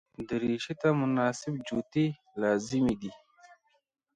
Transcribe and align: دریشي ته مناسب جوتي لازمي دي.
دریشي 0.27 0.73
ته 0.81 0.87
مناسب 1.01 1.53
جوتي 1.67 2.05
لازمي 2.41 2.95
دي. 3.01 3.11